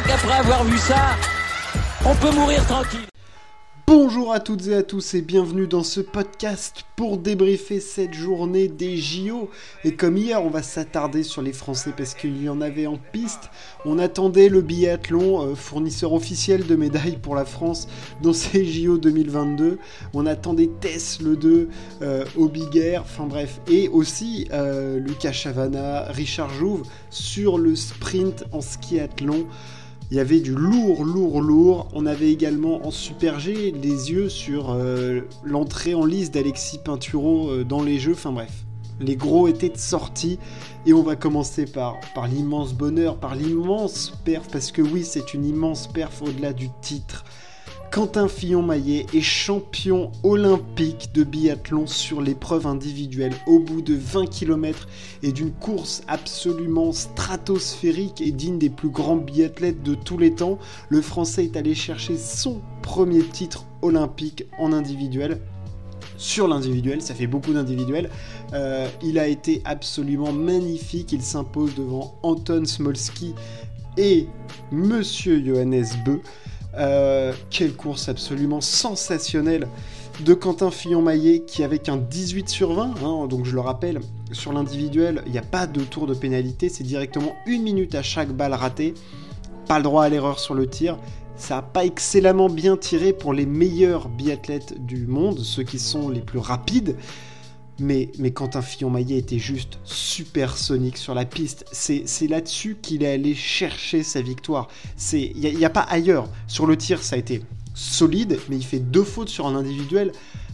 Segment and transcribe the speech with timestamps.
[0.00, 1.16] crois qu'après avoir vu ça,
[2.04, 3.00] on peut mourir tranquille.
[3.86, 8.68] Bonjour à toutes et à tous et bienvenue dans ce podcast pour débriefer cette journée
[8.68, 9.50] des JO.
[9.82, 12.98] Et comme hier, on va s'attarder sur les Français parce qu'il y en avait en
[13.12, 13.50] piste.
[13.84, 17.88] On attendait le biathlon, euh, fournisseur officiel de médailles pour la France
[18.22, 19.78] dans ces JO 2022.
[20.14, 21.68] On attendait Tess le 2,
[22.02, 23.60] euh, au Big Air, enfin bref.
[23.68, 29.46] Et aussi euh, Lucas Chavana, Richard Jouve sur le sprint en skiathlon.
[30.10, 31.88] Il y avait du lourd, lourd, lourd.
[31.92, 37.50] On avait également en Super G les yeux sur euh, l'entrée en lice d'Alexis Pinturo
[37.50, 38.14] euh, dans les jeux.
[38.14, 38.64] Enfin bref,
[38.98, 40.40] les gros étaient sortis.
[40.84, 45.32] Et on va commencer par, par l'immense bonheur, par l'immense perf, parce que oui, c'est
[45.32, 47.24] une immense perf au-delà du titre.
[47.90, 54.86] Quentin Fillon-Maillet est champion olympique de biathlon sur l'épreuve individuelle au bout de 20 km
[55.24, 60.60] et d'une course absolument stratosphérique et digne des plus grands biathlètes de tous les temps.
[60.88, 65.40] Le Français est allé chercher son premier titre olympique en individuel
[66.16, 68.10] sur l'individuel, ça fait beaucoup d'individuels.
[68.52, 73.34] Euh, il a été absolument magnifique, il s'impose devant Anton Smolski
[73.96, 74.28] et
[74.70, 76.20] Monsieur Johannes Beu.
[76.76, 79.66] Euh, quelle course absolument sensationnelle
[80.20, 84.00] de Quentin Fillon-Maillet qui avec un 18 sur 20, hein, donc je le rappelle,
[84.32, 88.02] sur l'individuel, il n'y a pas de tour de pénalité, c'est directement une minute à
[88.02, 88.94] chaque balle ratée,
[89.66, 90.98] pas le droit à l'erreur sur le tir.
[91.36, 96.10] Ça n'a pas excellemment bien tiré pour les meilleurs biathlètes du monde, ceux qui sont
[96.10, 96.96] les plus rapides.
[97.80, 101.64] Mais, mais Quentin Fillon-Maillet était juste supersonique sur la piste.
[101.72, 104.68] C'est là-dessus qu'il est allé chercher sa victoire.
[105.12, 106.28] Il n'y a, a, pas ailleurs.
[106.46, 107.42] Sur le tir, ça a été
[107.74, 110.12] solide, mais il fait deux fautes sur un individuel.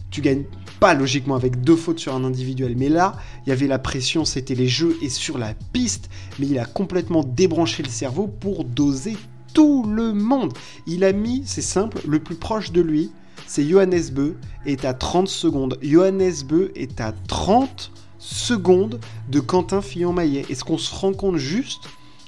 [0.09, 0.45] Tu gagnes
[0.79, 2.75] pas logiquement avec deux fautes sur un individuel.
[2.77, 6.09] Mais là, il y avait la pression, c'était les jeux et sur la piste.
[6.39, 9.17] Mais il a complètement débranché le cerveau pour doser
[9.53, 10.53] tout le monde.
[10.85, 13.11] Il a mis, c'est simple, le plus proche de lui,
[13.47, 14.35] c'est Johannes Beu
[14.65, 15.79] est à 30 secondes.
[15.81, 18.99] Johannes Beu est à 30 secondes
[19.29, 20.45] de Quentin Fillon-Maillet.
[20.49, 21.85] Est-ce qu'on se rend compte juste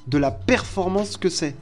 [0.08, 1.56] de la performance que c'est?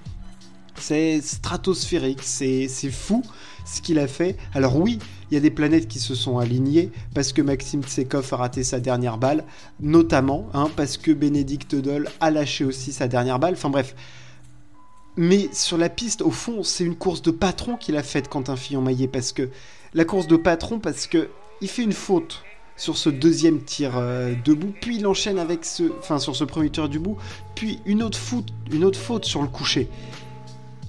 [0.80, 3.24] C'est stratosphérique, c'est fou
[3.66, 4.38] ce qu'il a fait.
[4.54, 5.00] Alors oui,
[5.32, 8.64] il y a des planètes qui se sont alignées parce que Maxime Tsekov a raté
[8.64, 9.44] sa dernière balle,
[9.80, 13.56] notamment hein, parce que Bénédicte Doll a lâché aussi sa dernière balle.
[13.56, 13.96] Enfin bref,
[15.18, 18.56] mais sur la piste, au fond, c'est une course de patron qu'il a faite Quentin
[18.56, 19.50] Fillon-Maillet parce que
[19.94, 21.30] la course de patron parce que
[21.60, 22.44] il fait une faute
[22.78, 26.70] sur ce deuxième tir euh, debout, puis il enchaîne avec ce, enfin sur ce premier
[26.70, 27.18] tir du bout,
[27.56, 29.90] puis une autre faute, une autre faute sur le coucher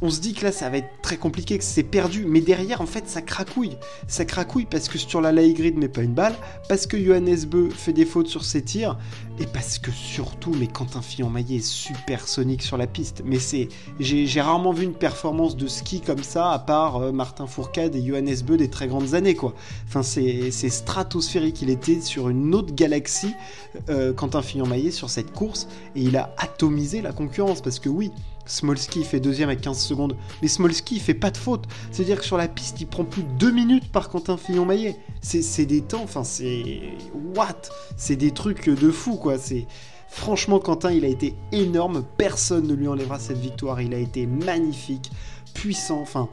[0.03, 2.81] on se dit que là ça va être très compliqué, que c'est perdu, mais derrière
[2.81, 3.77] en fait ça cracouille.
[4.07, 6.35] Ça cracouille parce que sur la Laigrid met pas une balle,
[6.69, 8.99] parce que Johannes Beu fait des fautes sur ses tirs,
[9.41, 13.23] et parce que surtout, mais Quentin Fillon-Maillet est super sonique sur la piste.
[13.25, 13.69] Mais c'est,
[14.01, 18.05] j'ai rarement vu une performance de ski comme ça, à part euh, Martin Fourcade et
[18.05, 19.55] Johannes Beu des très grandes années quoi.
[19.87, 23.35] Enfin c'est stratosphérique, il était sur une autre galaxie,
[23.89, 28.11] euh, Quentin Fillon-Maillet sur cette course, et il a atomisé la concurrence, parce que oui,
[28.49, 30.17] Smolski fait deuxième avec 15 secondes.
[30.43, 31.67] Mais Smolski fait pas de faute.
[31.93, 34.97] C'est-à-dire que sur la piste, il prend plus de 2 minutes par Quentin Fillon-Maillet.
[35.21, 36.81] C'est des temps, enfin c'est...
[37.37, 37.63] What?
[37.97, 39.39] C'est des trucs de fou quoi.
[39.39, 39.67] C'est...
[40.09, 42.03] Franchement, Quentin, il a été énorme.
[42.17, 43.81] Personne ne lui enlèvera cette victoire.
[43.83, 45.11] Il a été magnifique,
[45.53, 46.01] puissant.
[46.01, 46.29] Enfin,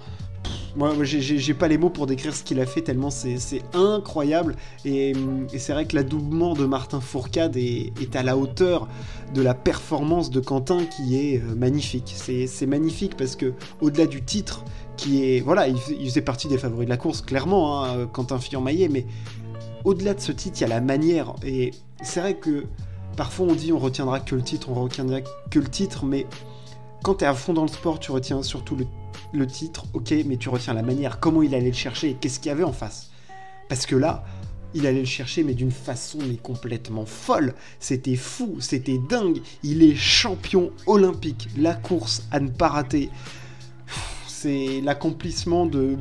[0.75, 4.55] moi, j'ai pas les mots pour décrire ce qu'il a fait tellement c'est incroyable.
[4.83, 5.13] Et,
[5.57, 8.87] c'est vrai que l'adoubement de Martin Fourcade est, à la hauteur
[9.33, 12.13] de la performance de Quentin qui est euh, magnifique.
[12.15, 14.63] C'est magnifique parce que au-delà du titre,
[14.97, 18.89] qui est voilà, il, faisait partie des favoris de la course clairement, hein, Quentin Fillon-Maillet,
[18.89, 19.05] mais
[19.83, 21.33] au-delà de ce titre, il y a la manière.
[21.45, 21.71] Et
[22.03, 22.65] c'est vrai que
[23.15, 26.27] parfois on dit on retiendra que le titre, on retiendra que le titre, mais
[27.03, 28.87] quand tu es à fond dans le sport, tu retiens surtout le
[29.35, 32.39] le titre, ok, mais tu retiens la manière, comment il allait le chercher et qu'est-ce
[32.39, 33.11] qu'il y avait en face.
[33.69, 34.23] Parce que là,
[34.75, 37.53] il allait le chercher, mais d'une façon complètement folle.
[37.79, 39.41] C'était fou, c'était dingue.
[39.63, 41.47] Il est champion olympique.
[41.57, 43.09] La course à ne pas rater.
[44.27, 45.97] C'est l'accomplissement de,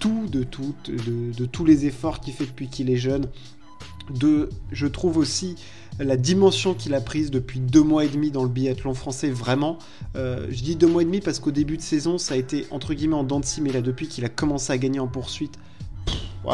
[0.00, 3.28] tout, de tout, de, de tous les efforts qu'il fait depuis qu'il est jeune.
[4.10, 5.56] De, je trouve aussi,
[5.98, 9.78] la dimension qu'il a prise depuis deux mois et demi dans le biathlon français, vraiment.
[10.16, 12.66] Euh, je dis deux mois et demi parce qu'au début de saison, ça a été
[12.70, 15.58] entre guillemets en dents mais là, depuis qu'il a commencé à gagner en poursuite,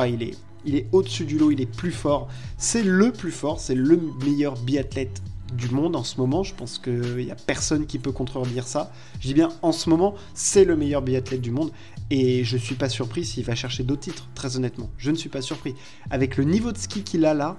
[0.06, 2.29] il est, il est au-dessus du lot, il est plus fort.
[2.58, 6.43] C'est le plus fort, c'est le meilleur biathlète du monde en ce moment.
[6.43, 8.93] Je pense qu'il n'y a personne qui peut contredire ça.
[9.20, 11.70] Je dis bien en ce moment, c'est le meilleur biathlète du monde.
[12.11, 14.91] Et je ne suis pas surpris s'il va chercher d'autres titres, très honnêtement.
[14.99, 15.75] Je ne suis pas surpris.
[16.11, 17.56] Avec le niveau de ski qu'il a là,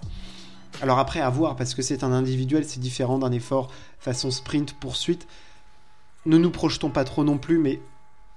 [0.82, 4.74] alors après, à voir, parce que c'est un individuel, c'est différent d'un effort façon sprint,
[4.74, 5.28] poursuite.
[6.26, 7.82] ne nous projetons pas trop non plus, mais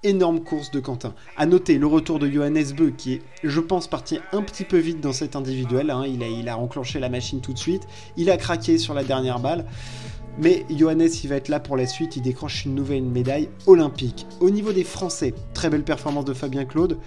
[0.05, 1.15] énorme course de Quentin.
[1.37, 4.79] À noter le retour de Johannes Beu, qui est, je pense, parti un petit peu
[4.79, 5.91] vite dans cet individuel.
[5.91, 6.05] Hein.
[6.07, 7.87] Il, a, il a enclenché la machine tout de suite.
[8.17, 9.65] Il a craqué sur la dernière balle.
[10.39, 12.17] Mais Johannes, il va être là pour la suite.
[12.17, 14.27] Il décroche une nouvelle médaille olympique.
[14.41, 16.99] Au niveau des Français, très belle performance de Fabien Claude.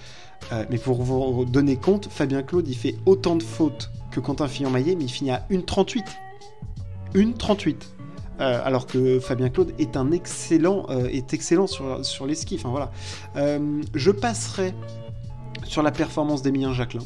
[0.51, 4.47] Euh, mais pour vous donner compte, Fabien Claude, il fait autant de fautes que Quentin
[4.47, 6.03] Fillon-Maillet, mais il finit à 1,38.
[7.15, 7.96] 1,38.
[8.39, 12.59] Euh, alors que Fabien Claude est un excellent, euh, sur, sur les skis.
[12.63, 12.91] Voilà.
[13.35, 14.73] Euh, je passerai
[15.63, 17.03] sur la performance d'Emilien Jacquelin.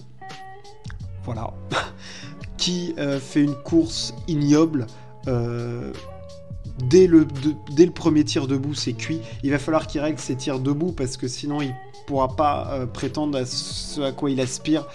[1.24, 1.54] Voilà.
[2.58, 4.86] qui fait une course ignoble.
[5.26, 7.28] Dès le,
[7.72, 9.20] dès le, premier tir debout, c'est cuit.
[9.44, 11.74] Il va falloir qu'il règle ses tirs debout parce que sinon il
[12.06, 14.86] pourra pas prétendre à ce à quoi il aspire.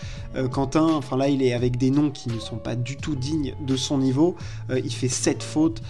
[0.53, 3.55] Quentin, enfin là, il est avec des noms qui ne sont pas du tout dignes
[3.61, 4.37] de son niveau.
[4.71, 5.83] il fait 7 fautes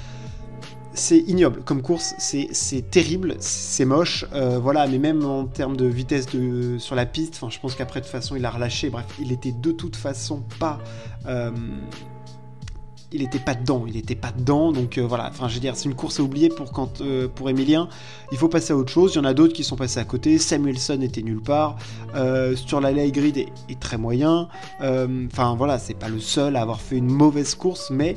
[0.97, 1.63] c'est ignoble.
[1.63, 6.27] Comme course, c'est terrible, c'est moche, euh, voilà, mais même en termes de vitesse
[6.79, 9.53] sur la piste, je pense qu'après de toute façon il a relâché, bref, il était
[9.53, 10.81] de toute façon pas...
[11.27, 11.51] Euh,
[13.13, 15.77] il était pas dedans, il était pas dedans, donc euh, voilà, enfin je veux dire,
[15.77, 17.01] c'est une course à oublier pour, quand,
[17.35, 17.89] pour Emilien,
[18.33, 20.05] il faut passer à autre chose, il y en a d'autres qui sont passés à
[20.05, 21.77] côté, Samuelson était nulle part,
[22.57, 24.49] sur la lay grid est, est, très moyen,
[24.81, 28.17] enfin voilà, c'est pas le seul à avoir fait une mauvaise course, mais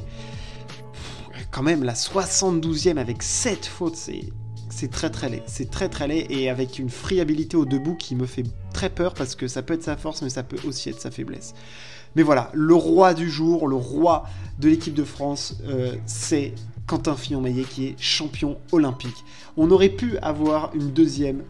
[1.51, 6.27] quand même la 72e avec 7 fautes, c'est très très laid, c'est très très laid
[6.29, 8.43] et avec une friabilité au debout qui me fait
[8.73, 11.11] très peur parce que ça peut être sa force mais ça peut aussi être sa
[11.11, 11.53] faiblesse.
[12.15, 14.25] Mais voilà, le roi du jour, le roi
[14.59, 16.53] de l'équipe de France, euh, c'est
[16.87, 19.23] Quentin Fillon-Maillet qui est champion olympique.
[19.57, 21.43] On aurait pu avoir une deuxième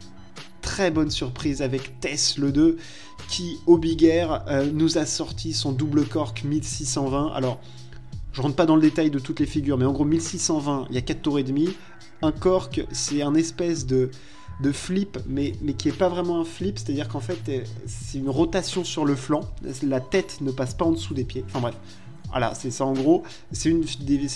[0.62, 2.78] très bonne surprise avec Tess le 2
[3.30, 7.32] qui au Big Air euh, nous a sorti son double cork 1620.
[7.34, 7.60] Alors
[8.34, 10.96] je rentre pas dans le détail de toutes les figures, mais en gros 1620, il
[10.96, 11.70] y a 4 tours et demi.
[12.22, 14.12] Un cork, c'est un espèce de,
[14.62, 18.18] de flip, mais, mais qui est pas vraiment un flip, c'est-à-dire qu'en fait, euh, c'est
[18.18, 19.42] une rotation sur le flanc.
[19.84, 21.44] La tête ne passe pas en dessous des pieds.
[21.48, 21.76] Enfin bref,
[22.30, 23.24] voilà, c'est ça en gros.
[23.52, 23.74] C'est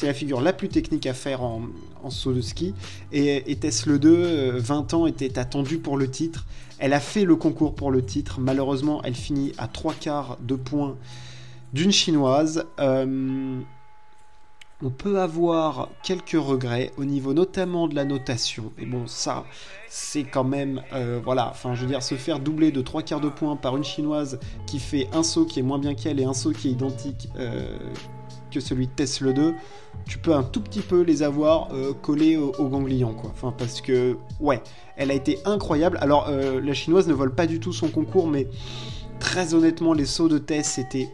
[0.03, 1.61] la figure la plus technique à faire en,
[2.09, 2.73] saut de ski.
[3.11, 6.45] Et, et Tesla 2, 20 ans, était attendue pour le titre.
[6.79, 8.39] Elle a fait le concours pour le titre.
[8.39, 10.97] Malheureusement, elle finit à 3 quarts de points
[11.73, 12.65] d'une chinoise.
[12.79, 13.59] Euh,
[14.83, 18.71] on peut avoir quelques regrets au niveau notamment de la notation.
[18.77, 19.45] Et bon, ça,
[19.87, 23.21] c'est quand même, euh, voilà, enfin, je veux dire, se faire doubler de trois quarts
[23.21, 26.25] de point par une chinoise qui fait un saut qui est moins bien qu'elle et
[26.25, 27.77] un saut qui est identique euh,
[28.51, 29.55] que celui de Tesla 2,
[30.05, 33.31] tu peux un tout petit peu les avoir euh, collés au, ganglion, quoi.
[33.33, 34.61] Enfin, parce que, ouais,
[34.97, 35.97] elle a été incroyable.
[36.01, 38.47] Alors, la chinoise ne vole pas du tout son concours, mais
[39.19, 41.09] très honnêtement, les sauts de Tess étaient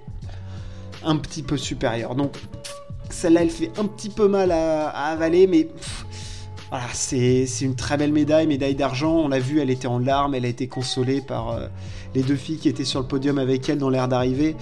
[1.04, 2.16] un petit peu supérieurs.
[2.16, 2.34] Donc,
[3.10, 5.68] celle-là, elle fait un petit peu mal à, avaler, mais
[6.94, 9.16] c'est une très belle médaille, médaille d'argent.
[9.18, 11.68] On l'a vu, elle était en larmes, elle a été consolée par euh,
[12.14, 14.56] les deux filles qui étaient sur le podium avec elle dans l'air d'arrivée.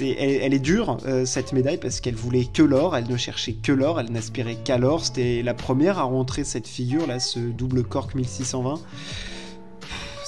[0.00, 3.72] Elle, est dure, euh, cette médaille, parce qu'elle voulait que l'or, elle ne cherchait que
[3.72, 5.04] l'or, elle n'aspirait qu'à l'or.
[5.04, 8.80] C'était la première à rentrer cette figure, là, ce double cork 1620.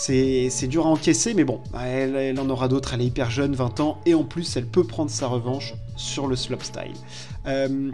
[0.02, 3.81] C'est dur à encaisser, mais bon, elle, en aura d'autres, elle est hyper jeune, 20
[3.81, 6.94] ans, et en plus, elle peut prendre sa revanche sur le slopestyle.
[7.47, 7.90] Euh,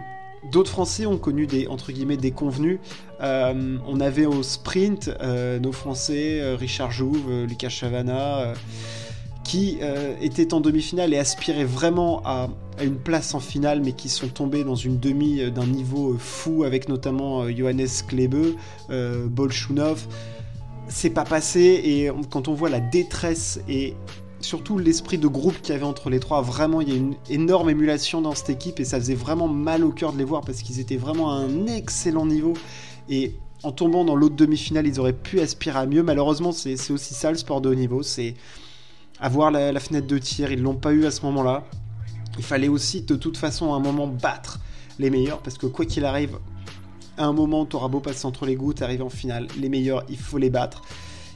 [0.51, 2.79] D'autres Français ont connu des entre guillemets des convenus.
[3.21, 8.53] Euh, on avait au sprint euh, nos Français Richard Jouve, Lucas Chavana,
[9.43, 9.79] qui
[10.21, 12.49] étaient en demi-finale et aspiraient vraiment à,
[12.81, 16.87] une place en finale, mais qui sont tombés dans une demi d'un niveau fou avec
[16.87, 18.55] notamment Johannes Klebe,
[19.25, 20.07] Bolchunov
[20.89, 23.93] c'est pas passé et quand on voit la détresse et
[24.39, 27.15] surtout l'esprit de groupe qu'il y avait entre les trois, vraiment il y a une
[27.29, 30.41] énorme émulation dans cette équipe et ça faisait vraiment mal au cœur de les voir
[30.41, 32.53] parce qu'ils étaient vraiment à un excellent niveau
[33.09, 36.03] et en tombant dans l'autre demi-finale ils auraient pu aspirer à mieux.
[36.03, 38.35] Malheureusement c'est aussi ça le sport de haut niveau, c'est
[39.19, 41.63] avoir la, fenêtre de tir, ils l'ont pas eu à ce moment-là.
[42.37, 44.59] Il fallait aussi de toute façon à un moment battre
[44.99, 46.37] les meilleurs parce que quoi qu'il arrive,
[47.17, 50.17] à un moment, t'auras beau passer entre les gouttes, arriver en finale, les meilleurs, il
[50.17, 50.83] faut les battre.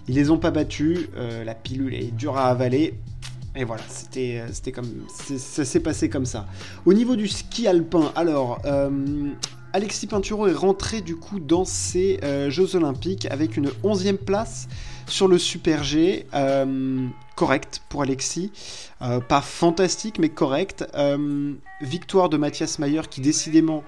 [0.07, 2.95] Ils les ont pas battus, euh, la pilule est dure à avaler.
[3.55, 6.47] Et voilà, c'était, euh, comme, ça s'est passé comme ça.
[6.85, 9.29] Au niveau du ski alpin, alors, euh,
[9.73, 12.19] Alexis Pinturo est rentré du coup dans ces
[12.50, 14.67] Jeux Olympiques avec une 11e place
[15.07, 16.25] sur le Super G.
[17.35, 18.51] correct pour Alexis.
[19.00, 20.85] pas fantastique, mais correct.
[21.79, 23.81] victoire de Mathias Mayer qui décidément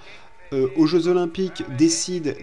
[0.54, 2.38] euh, aux Jeux Olympiques décide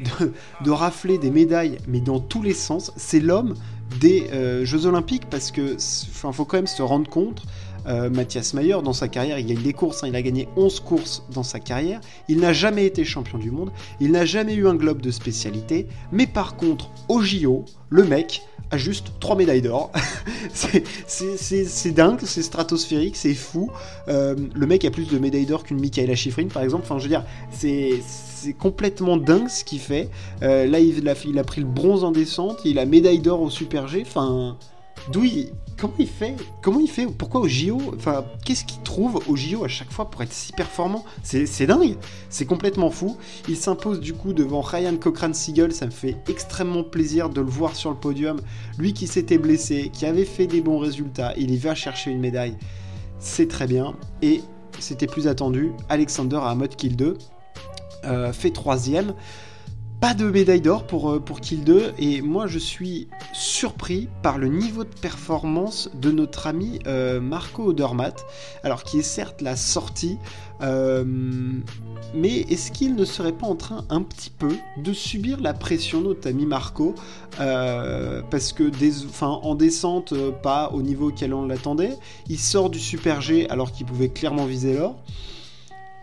[0.64, 3.54] de, rafler des médailles, mais dans tous les sens, c'est l'homme
[4.00, 7.42] des euh, Jeux Olympiques parce que, faut quand même se rendre compte.
[7.86, 9.38] Euh, Mathias Mayer dans sa carrière.
[9.38, 10.08] Il gagne des courses, hein.
[10.08, 12.00] il a gagné 11 courses dans sa carrière.
[12.28, 13.70] Il n'a jamais été champion du monde,
[14.00, 15.86] il n'a jamais eu un globe de spécialité.
[16.12, 19.90] Mais par contre, au JO, le mec a juste 3 médailles d'or.
[20.54, 23.70] c'est dingue, c'est stratosphérique, c'est fou.
[24.08, 26.84] Euh, le mec a plus de médailles d'or qu'une Michaela Schifrin par exemple.
[26.84, 28.00] Enfin, je veux dire, c'est
[28.58, 30.08] complètement dingue ce qu'il fait.
[30.42, 33.42] Euh, là, il a, il a, pris le bronze en descente, il a médaille d'or
[33.42, 34.04] au Super G.
[34.06, 34.56] Enfin,
[35.10, 35.24] d'où
[35.76, 37.78] comment il fait Comment il fait Pourquoi au JO
[38.44, 41.04] qu'est-ce qu'il trouve au JO à chaque fois pour être si performant?
[41.22, 41.96] C'est dingue,
[42.28, 43.16] c'est complètement fou.
[43.48, 47.50] Il s'impose du coup devant Ryan Cochrane Siegel, ça me fait extrêmement plaisir de le
[47.50, 48.40] voir sur le podium.
[48.78, 52.20] Lui qui s'était blessé, qui avait fait des bons résultats, il y va chercher une
[52.20, 52.56] médaille.
[53.18, 53.94] C'est très bien.
[54.22, 54.42] Et
[54.78, 57.16] c'était plus attendu, Alexander mode Kill 2
[58.04, 59.14] euh, fait troisième.
[60.00, 64.38] Pas de médaille d'or pour, euh, pour Kill 2 et moi je suis surpris par
[64.38, 68.24] le niveau de performance de notre ami euh, Marco Odermatt,
[68.64, 70.16] alors qui est certes la sortie,
[70.62, 71.04] euh,
[72.14, 76.00] mais est-ce qu'il ne serait pas en train un petit peu de subir la pression
[76.00, 76.94] de notre ami Marco
[77.36, 78.70] parce que
[79.22, 83.84] en descente pas au niveau auquel on l'attendait, il sort du Super G alors qu'il
[83.84, 84.96] pouvait clairement viser l'or.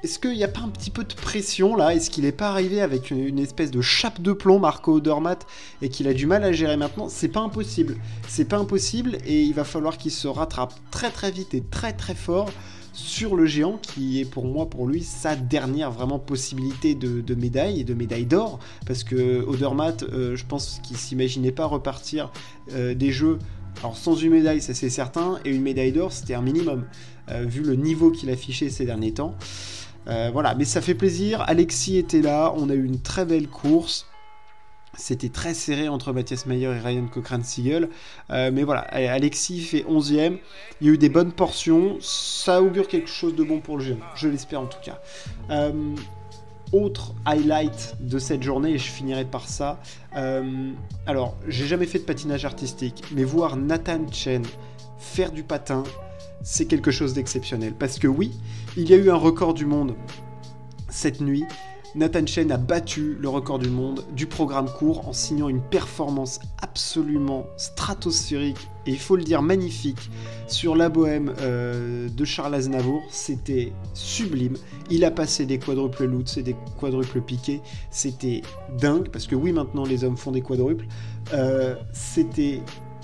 [0.03, 1.95] Est-ce qu'il n'y a pas un petit peu de pression là?
[1.95, 5.47] Est-ce qu'il n'est pas arrivé avec une, espèce de chape de plomb, Marco Odermatt,
[5.81, 7.09] et qu'il a du mal à gérer maintenant?
[7.09, 7.97] C'est pas impossible.
[8.27, 11.93] C'est pas impossible et il va falloir qu'il se rattrape très très vite et très
[11.93, 12.51] très fort
[12.93, 17.79] sur le géant qui est pour moi, pour lui, sa dernière vraiment possibilité de, médaille
[17.79, 18.59] et de médaille d'or.
[18.85, 22.31] Parce que Odermatt, euh, je pense qu'il s'imaginait pas repartir
[22.73, 23.39] euh, des jeux
[23.79, 26.85] alors sans une médaille, ça c'est certain, et une médaille d'or, c'était un minimum,
[27.29, 29.35] euh, vu le niveau qu'il affichait ces derniers temps.
[30.07, 31.41] Euh, voilà, mais ça fait plaisir.
[31.47, 34.07] Alexis était là, on a eu une très belle course.
[34.93, 37.89] C'était très serré entre Mathias Mayer et Ryan Cochrane Siegel.
[38.31, 40.39] Euh, mais voilà, Alexis fait 11ème.
[40.81, 41.97] Il y a eu des bonnes portions.
[42.01, 43.97] Ça augure quelque chose de bon pour le géant.
[44.15, 44.99] Je l'espère en tout cas.
[45.51, 45.71] Euh,
[46.73, 49.79] autre highlight de cette journée, et je finirai par ça.
[51.05, 54.43] alors, j'ai jamais fait de patinage artistique, mais voir Nathan Chen
[54.97, 55.83] faire du patin,
[56.43, 57.73] c'est quelque chose d'exceptionnel.
[57.73, 58.31] Parce que oui,
[58.75, 59.95] il y a eu un record du monde
[60.89, 61.43] cette nuit.
[61.95, 66.39] Nathan Chen a battu le record du monde du programme court en signant une performance
[66.61, 70.11] absolument stratosphérique et il faut le dire magnifique
[70.47, 73.01] sur la bohème euh, de Charles Aznavour.
[73.09, 74.57] C'était sublime.
[74.91, 77.61] Il a passé des quadruples loots et des quadruples piqués.
[77.89, 78.43] C'était
[78.79, 80.85] dingue parce que oui, maintenant les hommes font des quadruples.
[81.33, 82.61] Euh, c'était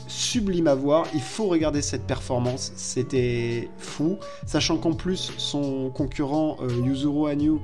[0.08, 1.06] sublime à voir.
[1.14, 2.72] Il faut regarder cette performance.
[2.76, 4.18] C'était fou.
[4.46, 7.60] Sachant qu'en plus, son concurrent euh, Yuzuru Hanyu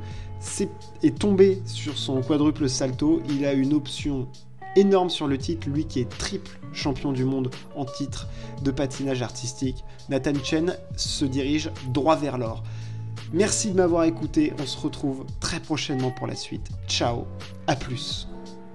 [1.02, 3.22] est, tombé sur son quadruple salto.
[3.30, 4.28] Il a une option
[4.76, 8.28] énorme sur le titre, lui qui est triple champion du monde en titre
[8.62, 9.84] de patinage artistique.
[10.10, 12.64] Nathan Chen se dirige droit vers l'or.
[13.34, 16.68] Merci de m'avoir écouté, on se retrouve très prochainement pour la suite.
[16.88, 17.26] Ciao,
[17.68, 18.29] à plus.